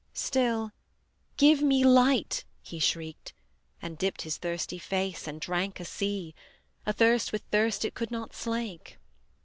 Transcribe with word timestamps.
Still 0.15 0.71
"Give 1.37 1.61
me 1.61 1.83
light," 1.83 2.43
he 2.63 2.79
shrieked; 2.79 3.33
and 3.83 3.99
dipped 3.99 4.23
His 4.23 4.37
thirsty 4.37 4.79
face, 4.79 5.27
and 5.27 5.39
drank 5.39 5.79
a 5.79 5.85
sea, 5.85 6.33
Athirst 6.87 7.31
with 7.31 7.43
thirst 7.51 7.85
it 7.85 7.93
could 7.93 8.09
not 8.09 8.33
slake. 8.33 8.97